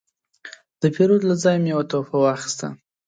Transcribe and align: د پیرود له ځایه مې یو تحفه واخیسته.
د 0.81 0.83
پیرود 0.95 1.21
له 1.29 1.35
ځایه 1.43 1.61
مې 1.63 1.69
یو 1.73 1.81
تحفه 1.91 2.17
واخیسته. 2.19 2.67